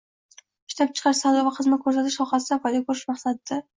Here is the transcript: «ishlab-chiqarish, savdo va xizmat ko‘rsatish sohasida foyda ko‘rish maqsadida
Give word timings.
«ishlab-chiqarish, 0.71 1.19
savdo 1.21 1.43
va 1.47 1.51
xizmat 1.59 1.83
ko‘rsatish 1.83 2.17
sohasida 2.23 2.59
foyda 2.65 2.83
ko‘rish 2.89 3.05
maqsadida 3.13 3.61